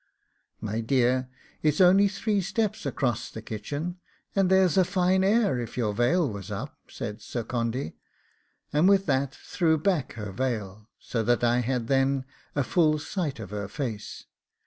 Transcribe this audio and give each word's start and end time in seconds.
'My 0.59 0.79
dear, 0.81 1.29
it's 1.61 1.79
only 1.79 2.07
three 2.07 2.41
steps 2.41 2.87
across 2.87 3.29
the 3.29 3.39
kitchen, 3.43 3.99
and 4.35 4.49
there's 4.49 4.75
a 4.75 4.83
fine 4.83 5.23
air 5.23 5.59
if 5.59 5.77
your 5.77 5.93
veil 5.93 6.27
was 6.27 6.49
up,' 6.49 6.75
said 6.89 7.21
Sir 7.21 7.43
Condy; 7.43 7.97
and 8.73 8.89
with 8.89 9.05
that 9.05 9.35
threw 9.35 9.77
back 9.77 10.13
her 10.13 10.31
veil, 10.31 10.89
so 10.97 11.21
that 11.21 11.43
I 11.43 11.59
had 11.59 11.85
then 11.87 12.25
a 12.55 12.63
full 12.63 12.97
sight 12.97 13.39
of 13.39 13.51
her 13.51 13.67
face. 13.67 14.25